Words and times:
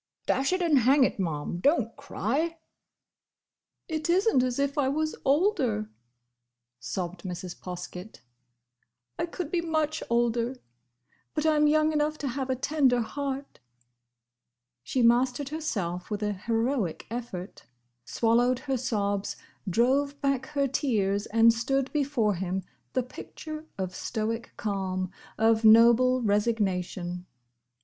"Dash 0.25 0.51
it 0.51 0.63
and 0.63 0.79
hang 0.79 1.03
it, 1.03 1.19
Ma'am, 1.19 1.59
don't 1.59 1.95
cry!" 1.95 2.57
"It 3.87 4.09
is 4.09 4.27
n't 4.27 4.41
as 4.41 4.57
if 4.57 4.75
I 4.75 4.89
was 4.89 5.15
older," 5.23 5.91
sobbed 6.79 7.21
Mrs. 7.21 7.59
Poskett. 7.61 8.21
"I 9.19 9.27
could 9.27 9.51
be 9.51 9.61
much 9.61 10.01
older! 10.09 10.55
But 11.35 11.45
I'm 11.45 11.67
young 11.67 11.93
enough 11.93 12.17
to 12.17 12.29
have 12.29 12.49
a 12.49 12.55
tender 12.55 13.01
heart!" 13.01 13.59
She 14.81 15.03
mastered 15.03 15.49
herself 15.49 16.09
with 16.09 16.23
an 16.23 16.33
heroic 16.47 17.05
effort; 17.11 17.65
swallowed 18.03 18.57
her 18.57 18.77
sobs; 18.77 19.35
drove 19.69 20.19
back 20.19 20.47
her 20.47 20.67
tears; 20.67 21.27
and 21.27 21.53
stood 21.53 21.93
before 21.93 22.33
him, 22.33 22.63
the 22.93 23.03
picture 23.03 23.67
of 23.77 23.93
stoic 23.95 24.53
calm, 24.57 25.11
of 25.37 25.63
noble 25.63 26.23
resignation. 26.23 27.27